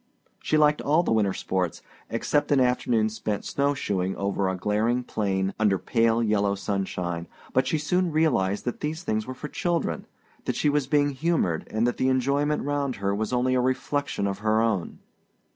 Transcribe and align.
She 0.41 0.57
liked 0.57 0.81
all 0.81 1.03
the 1.03 1.11
winter 1.11 1.31
sports, 1.31 1.83
except 2.09 2.51
an 2.51 2.59
afternoon 2.59 3.07
spent 3.09 3.45
snow 3.45 3.75
shoeing 3.75 4.15
over 4.15 4.49
a 4.49 4.55
glaring 4.57 5.03
plain 5.03 5.53
under 5.59 5.77
pale 5.77 6.23
yellow 6.23 6.55
sunshine, 6.55 7.27
but 7.53 7.67
she 7.67 7.77
soon 7.77 8.11
realized 8.11 8.65
that 8.65 8.79
these 8.79 9.03
things 9.03 9.27
were 9.27 9.35
for 9.35 9.47
children 9.47 10.07
that 10.45 10.55
she 10.55 10.69
was 10.69 10.87
being 10.87 11.11
humored 11.11 11.67
and 11.69 11.85
that 11.85 11.97
the 11.97 12.09
enjoyment 12.09 12.63
round 12.63 12.95
her 12.95 13.13
was 13.13 13.31
only 13.31 13.53
a 13.53 13.61
reflection 13.61 14.25
of 14.25 14.39
her 14.39 14.59
own. 14.59 14.97